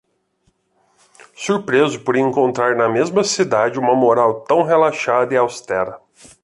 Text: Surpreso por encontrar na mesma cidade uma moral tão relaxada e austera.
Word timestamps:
Surpreso 1.35 1.99
por 2.03 2.15
encontrar 2.17 2.75
na 2.75 2.89
mesma 2.89 3.23
cidade 3.23 3.77
uma 3.77 3.95
moral 3.95 4.41
tão 4.45 4.63
relaxada 4.63 5.35
e 5.35 5.37
austera. 5.37 6.01